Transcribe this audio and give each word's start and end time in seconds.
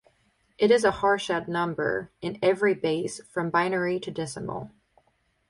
It 0.57 0.71
is 0.71 0.83
a 0.83 0.89
Harshad 0.89 1.47
number 1.47 2.09
in 2.21 2.39
every 2.41 2.73
base 2.73 3.21
from 3.29 3.51
binary 3.51 3.99
to 3.99 4.09
decimal. 4.09 4.71